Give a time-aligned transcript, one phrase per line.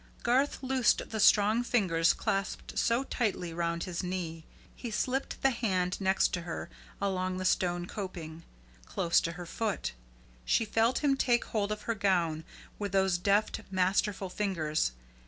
[0.23, 4.43] Garth loosed the strong fingers clasped so tightly round his knee.
[4.75, 8.41] He slipped the hand next to her along the stone coping,
[8.87, 9.91] close to her foot.
[10.43, 12.43] She felt him take hold of her gown
[12.79, 14.93] with those deft, masterful fingers.